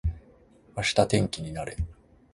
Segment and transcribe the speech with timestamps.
[0.75, 1.77] 明日天気になれ